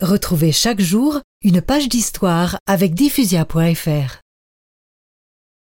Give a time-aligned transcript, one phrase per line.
[0.00, 4.20] Retrouvez chaque jour une page d'histoire avec diffusia.fr.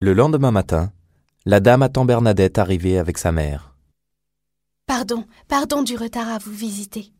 [0.00, 0.92] Le lendemain matin,
[1.46, 3.74] la dame attend Bernadette arriver avec sa mère.
[4.86, 7.12] Pardon, pardon du retard à vous visiter.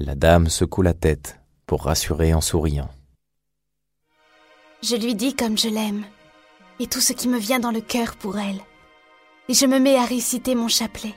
[0.00, 2.90] La dame secoue la tête pour rassurer en souriant.
[4.82, 6.04] Je lui dis comme je l'aime,
[6.80, 8.60] et tout ce qui me vient dans le cœur pour elle.
[9.48, 11.14] Et je me mets à réciter mon chapelet.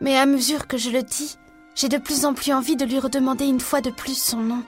[0.00, 1.36] Mais à mesure que je le dis,
[1.74, 4.62] j'ai de plus en plus envie de lui redemander une fois de plus son nom.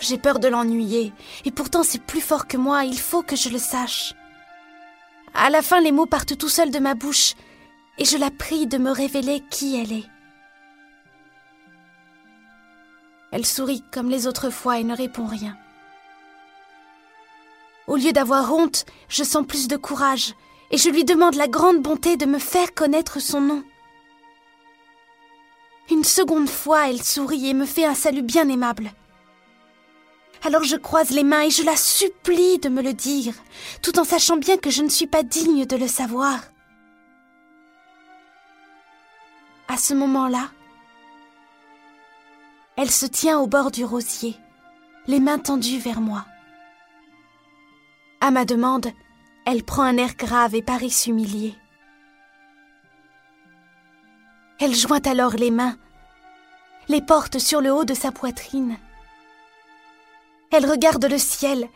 [0.00, 1.12] J'ai peur de l'ennuyer,
[1.44, 4.14] et pourtant c'est plus fort que moi, il faut que je le sache.
[5.34, 7.34] À la fin, les mots partent tout seuls de ma bouche,
[7.98, 10.08] et je la prie de me révéler qui elle est.
[13.30, 15.56] Elle sourit comme les autres fois et ne répond rien.
[17.86, 20.34] Au lieu d'avoir honte, je sens plus de courage,
[20.70, 23.62] et je lui demande la grande bonté de me faire connaître son nom.
[25.92, 28.90] Une seconde fois, elle sourit et me fait un salut bien aimable.
[30.42, 33.34] Alors je croise les mains et je la supplie de me le dire,
[33.82, 36.40] tout en sachant bien que je ne suis pas digne de le savoir.
[39.68, 40.48] À ce moment-là,
[42.76, 44.34] elle se tient au bord du rosier,
[45.06, 46.24] les mains tendues vers moi.
[48.22, 48.86] À ma demande,
[49.44, 51.54] elle prend un air grave et paraît s'humilier.
[54.58, 55.76] Elle joint alors les mains,
[56.92, 58.76] les porte sur le haut de sa poitrine.
[60.52, 61.68] Elle regarde le ciel,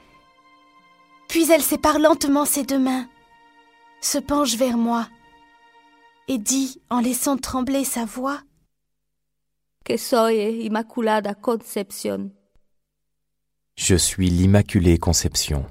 [1.28, 3.08] puis elle sépare lentement ses deux mains,
[4.00, 5.08] se penche vers moi
[6.28, 8.40] et dit en laissant trembler sa voix
[9.84, 12.30] Que soy Immaculada Concepción?
[13.76, 15.66] Je suis l'Immaculée Conception.